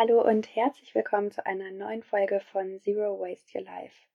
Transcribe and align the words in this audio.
Hallo 0.00 0.22
und 0.22 0.54
herzlich 0.54 0.94
willkommen 0.94 1.32
zu 1.32 1.44
einer 1.44 1.72
neuen 1.72 2.04
Folge 2.04 2.38
von 2.38 2.78
Zero 2.78 3.18
Waste 3.18 3.58
Your 3.58 3.64
Life. 3.64 4.06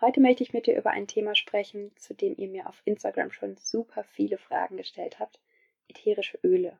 Heute 0.00 0.20
möchte 0.20 0.44
ich 0.44 0.52
mit 0.52 0.68
dir 0.68 0.78
über 0.78 0.90
ein 0.90 1.08
Thema 1.08 1.34
sprechen, 1.34 1.90
zu 1.96 2.14
dem 2.14 2.36
ihr 2.36 2.46
mir 2.46 2.68
auf 2.68 2.80
Instagram 2.84 3.32
schon 3.32 3.56
super 3.56 4.04
viele 4.04 4.38
Fragen 4.38 4.76
gestellt 4.76 5.18
habt: 5.18 5.40
ätherische 5.88 6.38
Öle. 6.44 6.78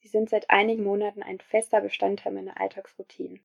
Sie 0.00 0.08
sind 0.08 0.28
seit 0.28 0.50
einigen 0.50 0.82
Monaten 0.82 1.22
ein 1.22 1.38
fester 1.38 1.80
Bestandteil 1.80 2.32
meiner 2.32 2.60
Alltagsroutine. 2.60 3.38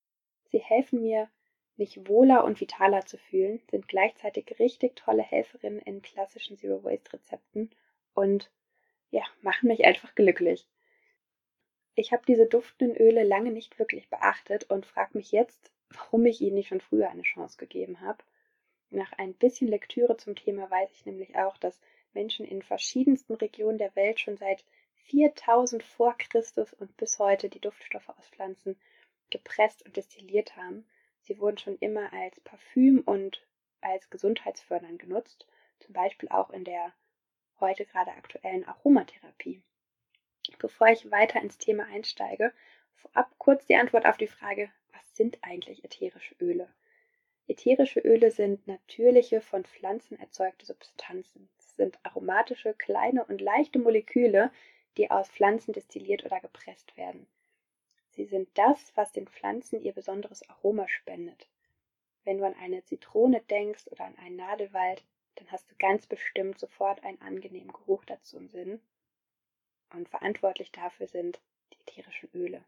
Sie 0.46 0.58
helfen 0.58 1.04
mir, 1.04 1.30
mich 1.78 2.08
wohler 2.08 2.44
und 2.44 2.60
vitaler 2.60 3.06
zu 3.06 3.20
fühlen, 3.20 3.62
sind 3.70 3.88
gleichzeitig 3.88 4.56
richtig 4.58 4.96
tolle 4.96 5.22
Helferinnen 5.22 5.78
in 5.78 6.02
klassischen 6.02 6.58
Zero 6.58 6.84
Waste 6.84 7.14
Rezepten 7.14 7.70
und 8.16 8.50
ja, 9.12 9.22
machen 9.44 9.68
mich 9.68 9.86
einfach 9.86 10.16
glücklich. 10.16 10.66
Ich 11.96 12.12
habe 12.12 12.24
diese 12.28 12.48
duftenden 12.48 12.98
Öle 12.98 13.24
lange 13.24 13.52
nicht 13.52 13.78
wirklich 13.78 14.10
beachtet 14.10 14.70
und 14.70 14.86
frage 14.86 15.18
mich 15.18 15.32
jetzt, 15.32 15.72
warum 15.90 16.26
ich 16.26 16.42
ihnen 16.42 16.56
nicht 16.56 16.70
schon 16.70 16.82
früher 16.82 17.10
eine 17.10 17.22
Chance 17.22 17.58
gegeben 17.58 18.02
habe. 18.02 18.24
Nach 18.90 19.12
ein 19.14 19.34
bisschen 19.34 19.68
Lektüre 19.68 20.18
zum 20.18 20.36
Thema 20.36 20.70
weiß 20.72 20.92
ich 20.92 21.06
nämlich 21.06 21.36
auch, 21.36 21.58
dass 21.58 21.80
Menschen 22.14 22.46
in 22.46 22.64
verschiedensten 22.64 23.34
Regionen 23.36 23.78
der 23.78 23.96
Welt 23.96 24.20
schon 24.20 24.38
seit 24.38 24.66
4000 25.06 25.84
vor 25.84 26.16
Christus 26.18 26.74
und 26.74 26.96
bis 26.98 27.20
heute 27.20 27.50
die 27.50 27.60
Duftstoffe 27.60 28.10
aus 28.10 28.28
Pflanzen 28.30 28.76
gepresst 29.30 29.86
und 29.86 29.96
destilliert 29.96 30.56
haben. 30.56 30.86
Sie 31.22 31.40
wurden 31.40 31.58
schon 31.58 31.78
immer 31.78 32.12
als 32.14 32.40
Parfüm 32.42 33.02
und 33.06 33.46
als 33.82 34.10
gesundheitsfördernd 34.10 35.00
genutzt, 35.00 35.48
zum 35.80 35.94
Beispiel 35.94 36.30
auch 36.30 36.50
in 36.50 36.64
der 36.64 36.94
heute 37.60 37.86
gerade 37.86 38.12
aktuellen 38.12 38.66
Aromatherapie. 38.66 39.62
Bevor 40.60 40.88
ich 40.88 41.10
weiter 41.10 41.42
ins 41.42 41.58
Thema 41.58 41.86
einsteige, 41.86 42.54
vorab 42.96 43.34
kurz 43.38 43.66
die 43.66 43.76
Antwort 43.76 44.06
auf 44.06 44.18
die 44.18 44.28
Frage, 44.28 44.70
was 44.92 45.16
sind 45.16 45.38
eigentlich 45.42 45.86
ätherische 45.86 46.36
Öle? 46.42 46.68
Ätherische 47.48 48.02
Öle 48.02 48.30
sind 48.30 48.68
natürliche, 48.68 49.40
von 49.40 49.64
Pflanzen 49.64 50.20
erzeugte 50.20 50.66
Substanzen. 50.66 51.50
Es 51.60 51.76
sind 51.78 51.98
aromatische, 52.04 52.74
kleine 52.74 53.24
und 53.26 53.40
leichte 53.40 53.80
Moleküle, 53.80 54.52
die 54.98 55.10
aus 55.12 55.30
Pflanzen 55.30 55.74
destilliert 55.74 56.26
oder 56.26 56.40
gepresst 56.40 56.96
werden. 56.98 57.26
Sie 58.10 58.26
sind 58.26 58.50
das, 58.56 58.92
was 58.96 59.12
den 59.12 59.28
Pflanzen 59.28 59.82
ihr 59.82 59.94
besonderes 59.94 60.48
Aroma 60.50 60.88
spendet. 60.88 61.48
Wenn 62.26 62.38
du 62.38 62.46
an 62.46 62.56
eine 62.56 62.84
Zitrone 62.84 63.42
denkst 63.42 63.88
oder 63.88 64.06
an 64.06 64.18
einen 64.18 64.36
Nadelwald, 64.36 65.04
dann 65.36 65.52
hast 65.52 65.72
du 65.72 65.76
ganz 65.80 66.06
bestimmt 66.06 66.60
sofort 66.60 67.04
einen 67.04 67.22
angenehmen 67.22 67.72
Geruch 67.74 68.06
dazu 68.06 68.38
im 68.38 68.50
Sinn 68.50 68.82
und 69.94 70.10
verantwortlich 70.10 70.72
dafür 70.72 71.08
sind 71.08 71.40
die 71.74 71.80
ätherischen 71.82 72.30
Öle. 72.34 72.64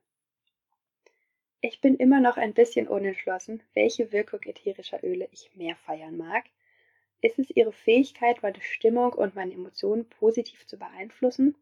Ich 1.62 1.82
bin 1.82 1.96
immer 1.96 2.20
noch 2.20 2.38
ein 2.38 2.54
bisschen 2.54 2.88
unentschlossen, 2.88 3.64
welche 3.74 4.12
Wirkung 4.12 4.42
ätherischer 4.44 5.04
Öle 5.04 5.28
ich 5.32 5.50
mehr 5.56 5.76
feiern 5.76 6.16
mag. 6.16 6.46
Ist 7.22 7.40
es 7.40 7.50
ihre 7.50 7.72
Fähigkeit, 7.72 8.44
meine 8.44 8.62
Stimmung 8.62 9.14
und 9.14 9.34
meine 9.34 9.54
Emotionen 9.54 10.08
positiv 10.08 10.68
zu 10.68 10.78
beeinflussen? 10.78 11.56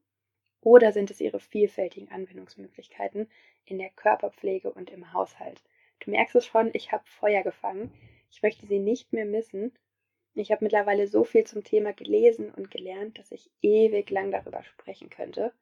Oder 0.60 0.92
sind 0.92 1.12
es 1.12 1.22
ihre 1.22 1.40
vielfältigen 1.40 2.10
Anwendungsmöglichkeiten 2.12 3.30
in 3.66 3.78
der 3.78 3.90
Körperpflege 3.92 4.72
und 4.72 4.90
im 4.90 5.14
Haushalt? 5.14 5.62
Du 6.00 6.12
merkst 6.12 6.36
es 6.36 6.46
schon, 6.46 6.72
ich 6.74 6.92
habe 6.92 7.04
Feuer 7.06 7.44
gefangen. 7.44 7.92
Ich 8.30 8.42
möchte 8.42 8.66
sie 8.66 8.80
nicht 8.80 9.14
mehr 9.14 9.26
missen. 9.26 9.72
Ich 10.36 10.52
habe 10.52 10.64
mittlerweile 10.64 11.08
so 11.08 11.24
viel 11.24 11.44
zum 11.46 11.64
Thema 11.64 11.94
gelesen 11.94 12.52
und 12.52 12.72
gelernt, 12.72 13.20
dass 13.20 13.32
ich 13.32 13.52
ewig 13.62 14.10
lang 14.10 14.32
darüber 14.32 14.64
sprechen 14.64 15.10
könnte. 15.10 15.54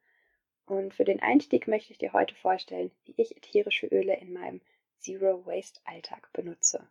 Und 0.64 0.94
für 0.94 1.04
den 1.04 1.20
Einstieg 1.20 1.68
möchte 1.68 1.92
ich 1.92 1.98
dir 1.98 2.12
heute 2.12 2.34
vorstellen, 2.34 2.90
wie 3.04 3.14
ich 3.16 3.36
ätherische 3.36 3.86
Öle 3.86 4.16
in 4.16 4.32
meinem 4.32 4.60
Zero 4.98 5.44
Waste 5.44 5.80
Alltag 5.84 6.32
benutze. 6.32 6.86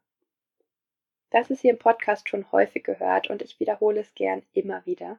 Das 1.32 1.50
ist 1.50 1.62
hier 1.62 1.72
im 1.72 1.80
Podcast 1.80 2.30
schon 2.30 2.52
häufig 2.52 2.84
gehört 2.84 3.30
und 3.30 3.42
ich 3.42 3.59
wiederhole 3.59 4.02
es 4.02 4.14
gern 4.14 4.44
immer 4.54 4.86
wieder. 4.86 5.18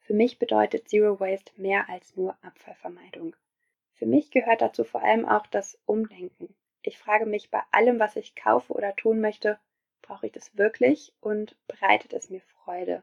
Für 0.00 0.12
mich 0.12 0.38
bedeutet 0.38 0.88
Zero 0.88 1.20
Waste 1.20 1.52
mehr 1.56 1.88
als 1.88 2.16
nur 2.16 2.36
Abfallvermeidung. 2.42 3.34
Für 3.94 4.04
mich 4.04 4.30
gehört 4.30 4.60
dazu 4.60 4.84
vor 4.84 5.02
allem 5.02 5.24
auch 5.24 5.46
das 5.46 5.78
Umdenken. 5.86 6.54
Ich 6.82 6.98
frage 6.98 7.24
mich 7.24 7.50
bei 7.50 7.62
allem, 7.70 7.98
was 8.00 8.16
ich 8.16 8.34
kaufe 8.34 8.72
oder 8.74 8.94
tun 8.96 9.20
möchte, 9.20 9.58
brauche 10.04 10.26
ich 10.26 10.32
das 10.32 10.56
wirklich 10.56 11.12
und 11.20 11.56
bereitet 11.66 12.12
es 12.12 12.30
mir 12.30 12.40
Freude? 12.40 13.02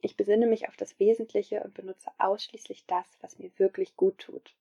Ich 0.00 0.16
besinne 0.16 0.46
mich 0.46 0.68
auf 0.68 0.76
das 0.76 0.98
Wesentliche 1.00 1.62
und 1.62 1.74
benutze 1.74 2.10
ausschließlich 2.18 2.86
das, 2.86 3.18
was 3.20 3.38
mir 3.38 3.50
wirklich 3.58 3.96
gut 3.96 4.18
tut. 4.18 4.54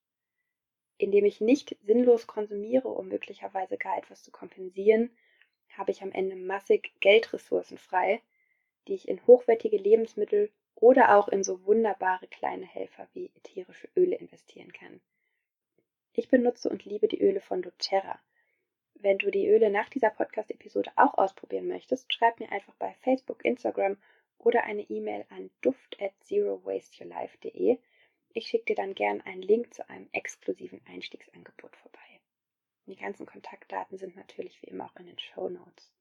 Indem 0.98 1.26
ich 1.26 1.40
nicht 1.40 1.78
sinnlos 1.86 2.26
konsumiere, 2.26 2.88
um 2.88 3.08
möglicherweise 3.08 3.78
gar 3.78 3.98
etwas 3.98 4.24
zu 4.24 4.32
kompensieren, 4.32 5.16
habe 5.78 5.92
ich 5.92 6.02
am 6.02 6.12
Ende 6.12 6.36
massig 6.36 6.92
Geldressourcen 7.00 7.78
frei, 7.78 8.22
die 8.88 8.96
ich 8.96 9.08
in 9.08 9.26
hochwertige 9.28 9.78
Lebensmittel 9.78 10.52
oder 10.74 11.16
auch 11.16 11.28
in 11.28 11.44
so 11.44 11.64
wunderbare 11.66 12.28
kleine 12.28 12.66
Helfer 12.66 13.08
wie 13.14 13.32
ätherische 13.36 13.90
Öle 13.96 14.16
investieren 14.16 14.74
kann. 14.74 15.00
Ich 16.14 16.30
benutze 16.30 16.70
und 16.70 16.86
liebe 16.86 17.08
die 17.08 17.22
Öle 17.22 17.42
von 17.42 17.62
doTERRA. 17.62 18.20
Wenn 19.00 19.20
du 19.20 19.30
die 19.30 19.48
Öle 19.48 19.70
nach 19.70 19.90
dieser 19.90 20.10
Podcast-Episode 20.10 20.92
auch 20.96 21.18
ausprobieren 21.20 21.68
möchtest, 21.68 22.12
schreib 22.12 22.40
mir 22.40 22.52
einfach 22.52 22.74
bei 22.76 22.96
Facebook, 23.02 23.46
Instagram 23.46 23.98
oder 24.40 24.64
eine 24.64 24.82
E-Mail 24.82 25.26
an 25.30 25.52
duft 25.62 26.02
at 26.02 26.14
zerowasteyourlife.de. 26.22 27.78
Ich 28.34 28.48
schicke 28.48 28.66
dir 28.66 28.76
dann 28.76 28.96
gern 28.96 29.22
einen 29.22 29.44
Link 29.44 29.74
zu 29.74 29.88
einem 29.88 30.10
exklusiven 30.14 30.82
Einstiegsangebot 30.88 31.76
vorbei. 31.76 32.00
Die 32.88 32.96
ganzen 32.96 33.28
Kontaktdaten 33.28 34.00
sind 34.00 34.16
natürlich 34.16 34.62
wie 34.64 34.68
immer 34.68 34.86
auch 34.86 34.96
in 34.96 35.06
den 35.06 35.20
Show 35.20 35.48
Notes. 35.48 35.94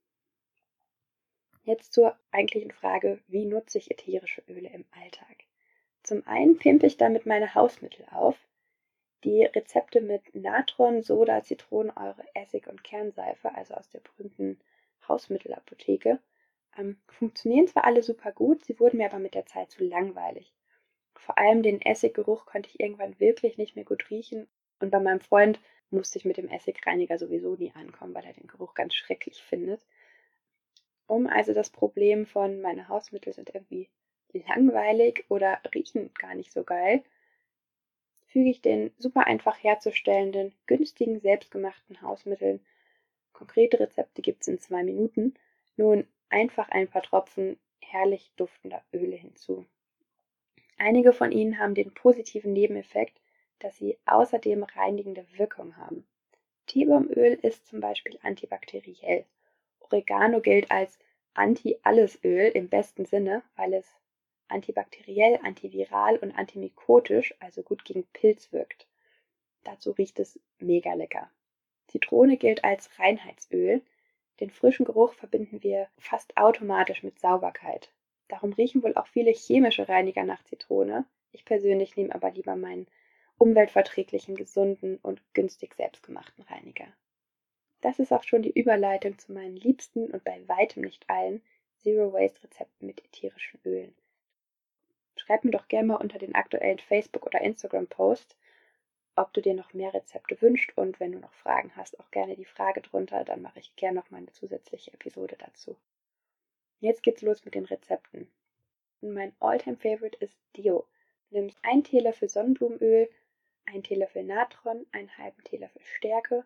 Jetzt 1.64 1.92
zur 1.92 2.16
eigentlichen 2.30 2.70
Frage, 2.70 3.20
wie 3.26 3.44
nutze 3.44 3.76
ich 3.76 3.90
ätherische 3.90 4.42
Öle 4.48 4.70
im 4.70 4.86
Alltag? 4.92 5.44
Zum 6.02 6.26
einen 6.26 6.58
pimpe 6.58 6.86
ich 6.86 6.96
damit 6.96 7.26
meine 7.26 7.54
Hausmittel 7.54 8.06
auf. 8.10 8.38
Die 9.25 9.44
Rezepte 9.44 10.00
mit 10.00 10.34
Natron, 10.34 11.03
Soda, 11.03 11.43
Zitronensäure, 11.43 12.25
Essig 12.34 12.66
und 12.69 12.84
Kernseife, 12.84 13.54
also 13.54 13.75
aus 13.75 13.88
der 13.88 14.00
berühmten 14.00 14.60
Hausmittelapotheke, 15.09 16.21
ähm, 16.77 16.99
funktionieren 17.09 17.66
zwar 17.66 17.84
alle 17.84 18.03
super 18.03 18.32
gut, 18.32 18.65
sie 18.65 18.78
wurden 18.78 18.99
mir 18.99 19.06
aber 19.06 19.19
mit 19.19 19.34
der 19.34 19.47
Zeit 19.47 19.71
zu 19.71 19.84
langweilig. 19.84 20.55
Vor 21.15 21.38
allem 21.38 21.62
den 21.62 21.81
Essiggeruch 21.81 22.47
konnte 22.47 22.69
ich 22.69 22.78
irgendwann 22.78 23.19
wirklich 23.19 23.56
nicht 23.59 23.75
mehr 23.75 23.84
gut 23.84 24.10
riechen 24.10 24.49
und 24.81 24.91
bei 24.91 25.00
meinem 25.00 25.21
Freund 25.21 25.60
musste 25.91 26.19
ich 26.19 26.25
mit 26.25 26.37
dem 26.37 26.49
Essigreiniger 26.49 27.19
sowieso 27.19 27.56
nie 27.56 27.72
ankommen, 27.75 28.15
weil 28.15 28.25
er 28.25 28.32
den 28.32 28.47
Geruch 28.47 28.75
ganz 28.75 28.94
schrecklich 28.94 29.43
findet. 29.43 29.87
Um 31.06 31.26
also 31.26 31.55
das 31.55 31.71
Problem 31.71 32.26
von 32.26 32.60
meine 32.60 32.88
Hausmittel 32.88 33.32
sind 33.32 33.55
irgendwie 33.55 33.88
langweilig 34.32 35.25
oder 35.28 35.60
riechen 35.75 36.12
gar 36.15 36.34
nicht 36.34 36.53
so 36.53 36.65
geil, 36.65 37.03
füge 38.36 38.60
den 38.60 38.91
super 38.98 39.26
einfach 39.26 39.56
herzustellenden, 39.64 40.52
günstigen, 40.66 41.20
selbstgemachten 41.20 42.02
Hausmitteln, 42.02 42.60
konkrete 43.32 43.80
Rezepte 43.80 44.20
gibt 44.20 44.42
es 44.42 44.48
in 44.48 44.60
zwei 44.60 44.82
Minuten, 44.82 45.32
nun 45.78 46.06
einfach 46.28 46.69
ein 46.69 46.86
paar 46.86 47.00
Tropfen 47.00 47.58
herrlich 47.80 48.30
duftender 48.36 48.82
Öle 48.92 49.16
hinzu. 49.16 49.64
Einige 50.76 51.14
von 51.14 51.32
ihnen 51.32 51.58
haben 51.58 51.75
den 51.75 51.94
positiven 51.94 52.52
Nebeneffekt, 52.52 53.19
dass 53.60 53.78
sie 53.78 53.96
außerdem 54.04 54.64
reinigende 54.64 55.25
Wirkung 55.38 55.78
haben. 55.78 56.06
Teebaumöl 56.66 57.38
ist 57.41 57.66
zum 57.66 57.80
Beispiel 57.80 58.19
antibakteriell. 58.22 59.25
Oregano 59.80 60.42
gilt 60.42 60.70
als 60.70 60.98
Anti-Alles-Öl 61.32 62.50
im 62.50 62.69
besten 62.69 63.06
Sinne, 63.06 63.42
weil 63.56 63.72
es 63.72 63.86
antibakteriell, 64.48 65.38
antiviral 65.42 66.16
und 66.18 66.32
antimikotisch, 66.32 67.34
also 67.40 67.62
gut 67.62 67.84
gegen 67.84 68.04
Pilz 68.12 68.52
wirkt. 68.52 68.86
Dazu 69.64 69.90
riecht 69.92 70.18
es 70.20 70.38
mega 70.58 70.94
lecker. 70.94 71.30
Zitrone 71.88 72.36
gilt 72.36 72.64
als 72.64 72.98
Reinheitsöl. 72.98 73.82
Den 74.40 74.50
frischen 74.50 74.84
Geruch 74.84 75.14
verbinden 75.14 75.62
wir 75.62 75.88
fast 75.98 76.37
automatisch 76.37 77.02
mit 77.02 77.19
Sauberkeit. 77.19 77.93
Darum 78.28 78.52
riechen 78.52 78.82
wohl 78.82 78.94
auch 78.94 79.06
viele 79.06 79.32
chemische 79.32 79.88
Reiniger 79.88 80.25
nach 80.25 80.43
Zitrone. 80.44 81.06
Ich 81.32 81.44
persönlich 81.44 81.96
nehme 81.96 82.14
aber 82.14 82.31
lieber 82.31 82.56
meinen 82.56 82.87
umweltverträglichen, 83.38 84.34
gesunden 84.34 84.99
und 85.02 85.22
günstig 85.34 85.75
selbstgemachten 85.75 86.44
Reiniger. 86.44 86.87
Das 87.81 87.99
ist 87.99 88.12
auch 88.12 88.22
schon 88.22 88.42
die 88.42 88.58
Überleitung 88.58 89.19
zu 89.19 89.32
meinen 89.32 89.56
liebsten 89.56 90.10
und 90.10 90.25
bei 90.25 90.42
weitem 90.49 90.82
nicht 90.82 91.08
allen 91.08 91.42
Zero 91.76 92.12
Waste 92.12 92.42
Rezepten 92.42 92.87
mit 92.87 93.04
ätherischen 93.04 93.60
Ölen. 93.64 93.94
Schreib 95.26 95.44
mir 95.44 95.50
doch 95.50 95.67
gerne 95.67 95.88
mal 95.88 95.96
unter 95.96 96.19
den 96.19 96.37
aktuellen 96.37 96.78
Facebook- 96.78 97.26
oder 97.26 97.40
Instagram-Post, 97.40 98.37
ob 99.17 99.32
du 99.32 99.40
dir 99.40 99.55
noch 99.55 99.73
mehr 99.73 99.93
Rezepte 99.93 100.40
wünschst 100.40 100.76
und 100.76 101.00
wenn 101.00 101.12
du 101.12 101.19
noch 101.19 101.32
Fragen 101.32 101.75
hast, 101.75 101.99
auch 101.99 102.11
gerne 102.11 102.37
die 102.37 102.44
Frage 102.44 102.81
drunter, 102.81 103.25
dann 103.25 103.43
mache 103.43 103.58
ich 103.58 103.75
gerne 103.75 103.99
noch 103.99 104.11
mal 104.11 104.19
eine 104.19 104.31
zusätzliche 104.31 104.93
Episode 104.93 105.37
dazu. 105.38 105.76
Jetzt 106.78 107.02
geht's 107.02 107.23
los 107.23 107.44
mit 107.44 107.55
den 107.55 107.64
Rezepten. 107.64 108.31
Und 109.00 109.14
mein 109.14 109.34
Alltime 109.40 109.76
Favorite 109.76 110.19
ist 110.19 110.38
Dio. 110.55 110.87
Du 111.31 111.38
nimmst 111.38 111.58
einen 111.62 111.82
Teelöffel 111.82 112.28
Sonnenblumenöl, 112.28 113.11
einen 113.64 113.82
Teelöffel 113.82 114.23
Natron, 114.23 114.87
einen 114.93 115.17
halben 115.19 115.43
Teelöffel 115.43 115.82
Stärke 115.82 116.44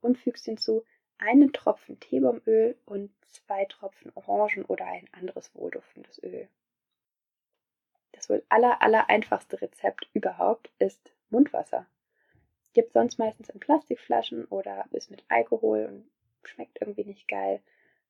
und 0.00 0.16
fügst 0.16 0.46
hinzu 0.46 0.84
einen 1.18 1.52
Tropfen 1.52 2.00
Teebaumöl 2.00 2.78
und 2.86 3.12
zwei 3.26 3.66
Tropfen 3.66 4.12
Orangen 4.14 4.64
oder 4.64 4.86
ein 4.86 5.08
anderes 5.12 5.54
wohlduftendes 5.54 6.22
Öl. 6.22 6.48
Das 8.24 8.30
wohl 8.30 8.46
aller, 8.48 8.80
aller 8.80 9.10
einfachste 9.10 9.60
Rezept 9.60 10.08
überhaupt 10.14 10.70
ist 10.78 11.12
Mundwasser. 11.28 11.86
Gibt 12.72 12.94
sonst 12.94 13.18
meistens 13.18 13.50
in 13.50 13.60
Plastikflaschen 13.60 14.46
oder 14.46 14.86
ist 14.92 15.10
mit 15.10 15.22
Alkohol 15.28 15.84
und 15.84 16.48
schmeckt 16.48 16.80
irgendwie 16.80 17.04
nicht 17.04 17.28
geil. 17.28 17.60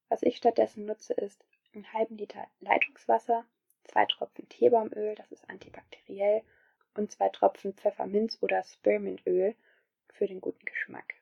Was 0.08 0.22
ich 0.22 0.36
stattdessen 0.36 0.86
nutze, 0.86 1.14
ist 1.14 1.44
einen 1.74 1.92
halben 1.92 2.16
Liter 2.16 2.46
Leitungswasser, 2.60 3.44
zwei 3.82 4.06
Tropfen 4.06 4.48
Teebaumöl, 4.48 5.16
das 5.16 5.32
ist 5.32 5.50
antibakteriell, 5.50 6.44
und 6.94 7.10
zwei 7.10 7.28
Tropfen 7.30 7.74
Pfefferminz- 7.74 8.40
oder 8.40 8.62
Spearmintöl 8.62 9.56
für 10.10 10.28
den 10.28 10.40
guten 10.40 10.64
Geschmack. 10.64 11.14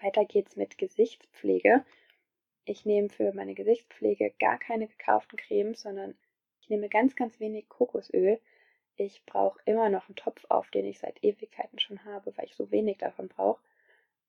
Weiter 0.00 0.24
geht's 0.24 0.56
mit 0.56 0.78
Gesichtspflege. 0.78 1.84
Ich 2.64 2.86
nehme 2.86 3.10
für 3.10 3.34
meine 3.34 3.52
Gesichtspflege 3.52 4.32
gar 4.40 4.58
keine 4.58 4.88
gekauften 4.88 5.36
Cremes, 5.36 5.82
sondern 5.82 6.16
ich 6.68 6.70
nehme 6.70 6.90
ganz, 6.90 7.16
ganz 7.16 7.40
wenig 7.40 7.66
Kokosöl. 7.70 8.38
Ich 8.96 9.24
brauche 9.24 9.58
immer 9.64 9.88
noch 9.88 10.06
einen 10.06 10.16
Topf 10.16 10.44
auf, 10.50 10.70
den 10.70 10.84
ich 10.84 10.98
seit 10.98 11.24
Ewigkeiten 11.24 11.78
schon 11.78 12.04
habe, 12.04 12.36
weil 12.36 12.44
ich 12.44 12.56
so 12.56 12.70
wenig 12.70 12.98
davon 12.98 13.28
brauche. 13.28 13.62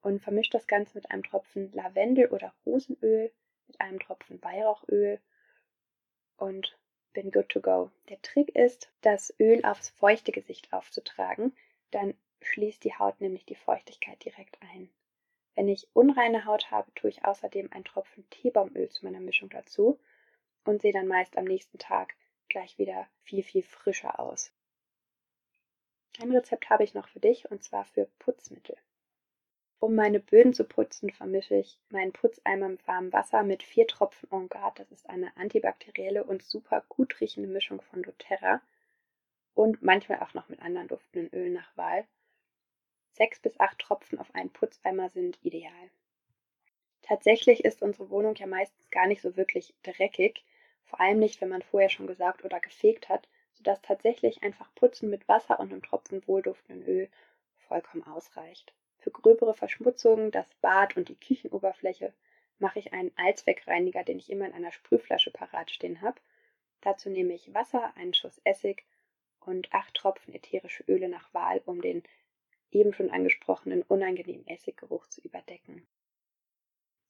Und 0.01 0.21
vermische 0.21 0.51
das 0.51 0.65
Ganze 0.65 0.97
mit 0.97 1.11
einem 1.11 1.23
Tropfen 1.23 1.69
Lavendel- 1.73 2.29
oder 2.29 2.53
Rosenöl, 2.65 3.29
mit 3.67 3.81
einem 3.81 3.99
Tropfen 3.99 4.41
Weihrauchöl 4.41 5.19
und 6.37 6.77
bin 7.11 7.29
good 7.29 7.49
to 7.49 7.59
go. 7.59 7.91
Der 8.07 8.21
Trick 8.21 8.55
ist, 8.55 8.89
das 9.01 9.33
Öl 9.37 9.65
aufs 9.65 9.89
feuchte 9.89 10.31
Gesicht 10.31 10.71
aufzutragen. 10.71 11.53
Dann 11.91 12.13
schließt 12.39 12.85
die 12.85 12.95
Haut 12.95 13.19
nämlich 13.19 13.45
die 13.45 13.55
Feuchtigkeit 13.55 14.23
direkt 14.23 14.57
ein. 14.61 14.89
Wenn 15.55 15.67
ich 15.67 15.89
unreine 15.93 16.45
Haut 16.45 16.71
habe, 16.71 16.89
tue 16.95 17.09
ich 17.09 17.25
außerdem 17.25 17.73
einen 17.73 17.83
Tropfen 17.83 18.29
Teebaumöl 18.29 18.87
zu 18.87 19.03
meiner 19.03 19.19
Mischung 19.19 19.49
dazu 19.49 19.99
und 20.63 20.81
sehe 20.81 20.93
dann 20.93 21.07
meist 21.07 21.37
am 21.37 21.43
nächsten 21.43 21.77
Tag 21.79 22.15
gleich 22.49 22.77
wieder 22.77 23.07
viel, 23.23 23.43
viel 23.43 23.63
frischer 23.63 24.19
aus. 24.19 24.51
Ein 26.19 26.31
Rezept 26.31 26.69
habe 26.69 26.83
ich 26.83 26.93
noch 26.93 27.07
für 27.07 27.19
dich 27.19 27.49
und 27.49 27.63
zwar 27.63 27.85
für 27.85 28.05
Putzmittel. 28.19 28.75
Um 29.79 29.95
meine 29.95 30.19
Böden 30.19 30.53
zu 30.53 30.65
putzen, 30.65 31.09
vermische 31.09 31.55
ich 31.55 31.79
meinen 31.89 32.11
Putzeimer 32.11 32.67
mit 32.67 32.85
warmem 32.85 33.13
Wasser 33.13 33.43
mit 33.43 33.63
vier 33.63 33.87
Tropfen 33.87 34.27
On 34.29 34.49
Guard. 34.49 34.79
Das 34.79 34.91
ist 34.91 35.09
eine 35.09 35.35
antibakterielle 35.37 36.25
und 36.25 36.43
super 36.43 36.83
gut 36.89 37.21
riechende 37.21 37.47
Mischung 37.47 37.79
von 37.81 38.03
doTERRA 38.03 38.61
und 39.53 39.81
manchmal 39.81 40.19
auch 40.19 40.33
noch 40.33 40.49
mit 40.49 40.61
anderen 40.61 40.89
duftenden 40.89 41.33
Ölen 41.33 41.53
nach 41.53 41.77
Wahl. 41.77 42.05
Sechs 43.13 43.39
bis 43.39 43.57
acht 43.59 43.79
Tropfen 43.79 44.19
auf 44.19 44.35
einen 44.35 44.51
Putzeimer 44.51 45.09
sind 45.09 45.39
ideal. 45.43 45.89
Tatsächlich 47.01 47.63
ist 47.63 47.81
unsere 47.81 48.09
Wohnung 48.09 48.35
ja 48.35 48.47
meistens 48.47 48.91
gar 48.91 49.07
nicht 49.07 49.21
so 49.21 49.37
wirklich 49.37 49.73
dreckig, 49.83 50.43
vor 50.89 50.99
allem 50.99 51.19
nicht, 51.19 51.39
wenn 51.39 51.49
man 51.49 51.61
vorher 51.61 51.89
schon 51.89 52.07
gesaugt 52.07 52.43
oder 52.43 52.59
gefegt 52.59 53.09
hat, 53.09 53.27
sodass 53.53 53.81
tatsächlich 53.81 54.41
einfach 54.43 54.73
Putzen 54.75 55.09
mit 55.09 55.27
Wasser 55.27 55.59
und 55.59 55.71
einem 55.71 55.83
Tropfen 55.83 56.25
wohlduftenden 56.27 56.85
Öl 56.87 57.09
vollkommen 57.67 58.03
ausreicht. 58.03 58.73
Für 58.97 59.11
gröbere 59.11 59.53
Verschmutzungen, 59.53 60.31
das 60.31 60.53
Bad 60.55 60.97
und 60.97 61.09
die 61.09 61.15
Küchenoberfläche, 61.15 62.13
mache 62.57 62.79
ich 62.79 62.91
einen 62.91 63.11
Allzweckreiniger, 63.15 64.03
den 64.03 64.19
ich 64.19 64.29
immer 64.29 64.45
in 64.45 64.53
einer 64.53 64.71
Sprühflasche 64.71 65.31
parat 65.31 65.71
stehen 65.71 66.01
habe. 66.01 66.19
Dazu 66.81 67.09
nehme 67.09 67.33
ich 67.33 67.53
Wasser, 67.53 67.95
einen 67.95 68.13
Schuss 68.13 68.41
Essig 68.43 68.83
und 69.39 69.71
acht 69.73 69.93
Tropfen 69.93 70.33
ätherische 70.33 70.83
Öle 70.87 71.07
nach 71.07 71.33
Wahl, 71.33 71.61
um 71.65 71.81
den 71.81 72.03
eben 72.71 72.93
schon 72.93 73.09
angesprochenen 73.09 73.83
unangenehmen 73.83 74.47
Essiggeruch 74.47 75.07
zu 75.07 75.21
überdecken. 75.21 75.87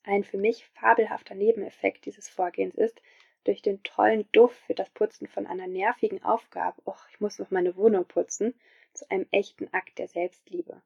Ein 0.04 0.24
für 0.24 0.38
mich 0.38 0.66
fabelhafter 0.66 1.36
Nebeneffekt 1.36 2.06
dieses 2.06 2.30
Vorgehens 2.30 2.76
ist, 2.76 3.02
durch 3.50 3.64
den 3.64 3.82
tollen 3.82 4.32
Duft 4.32 4.60
für 4.68 4.76
das 4.76 4.92
Putzen 4.92 5.26
von 5.26 5.48
einer 5.48 5.66
nervigen 5.66 6.24
Aufgabe, 6.24 6.80
och, 6.86 7.08
ich 7.10 7.20
muss 7.20 7.40
noch 7.40 7.50
meine 7.50 7.76
Wohnung 7.76 8.06
putzen, 8.06 8.54
zu 8.94 9.10
einem 9.10 9.26
echten 9.32 9.74
Akt 9.74 9.98
der 9.98 10.08
Selbstliebe. 10.08 10.84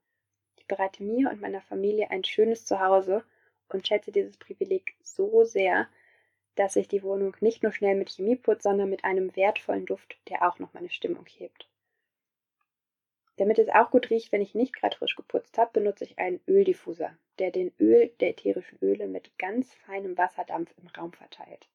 Ich 0.56 0.66
bereite 0.66 1.04
mir 1.04 1.30
und 1.30 1.42
meiner 1.42 1.60
Familie 1.60 2.10
ein 2.10 2.24
schönes 2.24 2.66
Zuhause 2.66 3.26
und 3.68 3.86
schätze 3.86 4.14
dieses 4.14 4.38
Privileg 4.38 4.96
so 5.02 5.44
sehr, 5.44 5.90
dass 6.56 6.78
ich 6.78 6.88
die 6.88 7.04
Wohnung 7.04 7.36
nicht 7.42 7.64
nur 7.64 7.74
schnell 7.74 7.96
mit 7.96 8.12
Chemie 8.12 8.38
putze, 8.38 8.64
sondern 8.64 8.90
mit 8.90 9.04
einem 9.04 9.36
wertvollen 9.36 9.86
Duft, 9.86 10.16
der 10.30 10.48
auch 10.48 10.58
noch 10.58 10.74
meine 10.74 10.90
Stimmung 10.90 11.26
hebt. 11.26 11.68
Damit 13.36 13.60
es 13.60 13.68
auch 13.68 13.92
gut 13.92 14.10
riecht, 14.10 14.32
wenn 14.32 14.42
ich 14.42 14.56
nicht 14.56 14.74
gerade 14.74 14.96
frisch 14.96 15.18
geputzt 15.18 15.58
habe, 15.58 15.72
benutze 15.74 16.06
ich 16.06 16.18
einen 16.18 16.40
Öldiffuser, 16.48 17.18
der 17.40 17.52
den 17.52 17.74
Öl 17.78 18.14
der 18.22 18.30
ätherischen 18.30 18.80
Öle 18.82 19.10
mit 19.10 19.38
ganz 19.38 19.74
feinem 19.74 20.18
Wasserdampf 20.18 20.74
im 20.78 20.88
Raum 20.88 21.12
verteilt. 21.12 21.68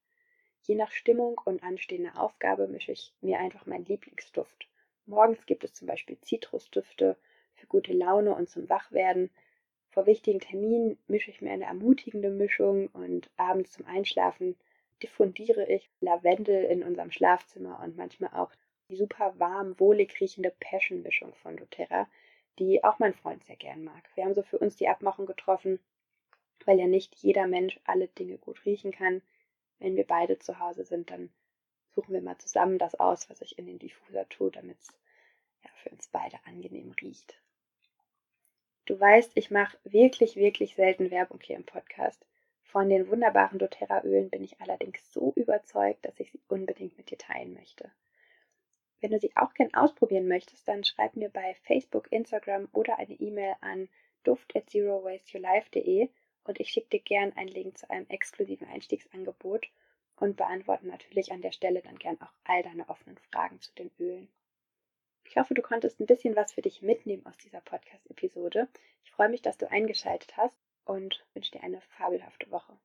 Je 0.63 0.75
nach 0.75 0.91
Stimmung 0.91 1.41
und 1.45 1.63
anstehender 1.63 2.21
Aufgabe 2.21 2.69
mische 2.69 2.93
ich 2.93 3.13
mir 3.21 3.39
einfach 3.39 3.67
meinen 3.67 3.87
Lieblingsduft. 3.87 4.69
Morgens 5.07 5.47
gibt 5.47 5.65
es 5.65 5.75
zum 5.75 5.89
Beispiel 5.89 6.19
Zitrusdüfte, 6.21 7.17
für 7.55 7.67
gute 7.67 7.93
Laune 7.93 8.35
und 8.35 8.49
zum 8.49 8.69
Wachwerden. 8.69 9.31
Vor 9.91 10.07
wichtigen 10.07 10.41
Terminen 10.41 10.99
mische 11.09 11.31
ich 11.31 11.41
mir 11.41 11.51
eine 11.51 11.65
ermutigende 11.65 12.31
Mischung 12.31 12.89
und 12.89 13.31
abends 13.37 13.73
zum 13.73 13.87
Einschlafen 13.87 14.57
diffundiere 15.03 15.67
ich 15.67 15.89
Lavendel 16.01 16.65
in 16.65 16.83
unserem 16.83 17.11
Schlafzimmer 17.11 17.81
und 17.83 17.97
manchmal 17.97 18.31
auch 18.35 18.53
die 18.89 18.97
super 18.97 19.35
warm, 19.39 19.79
wohlig 19.79 20.21
riechende 20.21 20.53
Passion-Mischung 20.61 21.35
von 21.35 21.57
doTERRA, 21.57 22.09
die 22.59 22.83
auch 22.85 22.99
mein 22.99 23.15
Freund 23.15 23.45
sehr 23.45 23.57
gern 23.57 23.85
mag. 23.85 24.09
Wir 24.15 24.25
haben 24.25 24.35
so 24.35 24.43
für 24.43 24.59
uns 24.59 24.77
die 24.77 24.89
Abmachung 24.89 25.27
getroffen, 25.27 25.79
weil 26.65 26.79
ja 26.79 26.87
nicht 26.87 27.15
jeder 27.17 27.47
Mensch 27.47 27.79
alle 27.85 28.09
Dinge 28.09 28.39
gut 28.39 28.65
riechen 28.65 28.91
kann. 28.93 29.23
Wenn 29.79 29.97
wir 29.97 30.07
beide 30.07 30.39
zu 30.39 30.59
Hause 30.59 30.85
sind, 30.85 31.11
dann 31.11 31.31
suchen 31.95 32.15
wir 32.15 32.23
mal 32.23 32.39
zusammen 32.39 32.79
das 32.79 32.99
aus, 32.99 33.29
was 33.31 33.41
ich 33.41 33.59
in 33.59 33.67
den 33.67 33.79
Diffuser 33.79 34.29
tue, 34.29 34.51
damit 34.51 34.79
es 34.81 34.89
ja, 35.63 35.71
für 35.83 35.91
uns 35.91 36.09
beide 36.09 36.39
angenehm 36.47 36.95
riecht. 37.01 37.41
Du 38.87 38.99
weißt, 38.99 39.33
ich 39.35 39.51
mache 39.51 39.77
wirklich, 39.85 40.37
wirklich 40.37 40.75
selten 40.75 41.11
Werbung 41.11 41.41
hier 41.43 41.57
im 41.57 41.65
Podcast. 41.65 42.25
Von 42.63 42.89
den 42.89 43.09
wunderbaren 43.09 43.59
doTERRA-Ölen 43.59 44.31
bin 44.31 44.45
ich 44.45 44.61
allerdings 44.61 45.13
so 45.13 45.33
überzeugt, 45.37 46.05
dass 46.05 46.19
ich 46.21 46.31
sie 46.31 46.41
unbedingt 46.49 46.97
mit 46.97 47.11
dir 47.11 47.19
teilen 47.19 47.55
möchte. 47.55 47.91
Wenn 49.01 49.11
du 49.11 49.19
sie 49.19 49.35
auch 49.37 49.55
gern 49.55 49.73
ausprobieren 49.75 50.27
möchtest, 50.27 50.67
dann 50.67 50.85
schreib 50.85 51.17
mir 51.17 51.29
bei 51.29 51.55
Facebook, 51.63 52.11
Instagram 52.11 52.69
oder 52.73 52.99
eine 52.99 53.15
E-Mail 53.15 53.55
an 53.61 53.89
duft 54.25 54.55
at 54.57 54.69
zerowasteyourlife.de 54.71 56.09
und 56.45 56.61
ich 56.61 56.71
schicke 56.71 56.89
dir 56.91 57.01
gern 57.01 57.33
einen 57.35 57.49
Link 57.49 57.79
zu 57.79 57.89
einem 57.91 58.07
exklusiven 58.09 58.69
Einstiegsangebot 58.69 59.69
und 60.17 60.37
beantworte 60.37 60.87
natürlich 60.87 61.33
an 61.33 61.43
der 61.43 61.53
Stelle 61.53 61.83
dann 61.83 61.99
gern 61.99 62.21
auch 62.21 62.33
all 62.45 62.63
deine 62.63 62.89
offenen 62.89 63.19
Fragen 63.31 63.61
zu 63.61 63.73
den 63.75 63.91
Ölen. 63.99 64.29
Ich 65.25 65.37
hoffe, 65.37 65.55
du 65.55 65.63
konntest 65.63 66.01
ein 66.01 66.07
bisschen 66.07 66.37
was 66.37 66.53
für 66.53 66.63
dich 66.63 66.81
mitnehmen 66.81 67.27
aus 67.27 67.37
dieser 67.37 67.61
Podcast-Episode. 67.61 68.69
Ich 69.05 69.11
freue 69.11 69.29
mich, 69.29 69.43
dass 69.43 69.59
du 69.59 69.71
eingeschaltet 69.71 70.37
hast 70.37 70.57
und 70.85 71.25
wünsche 71.35 71.53
dir 71.53 71.63
eine 71.63 71.81
fabelhafte 71.83 72.51
Woche. 72.51 72.79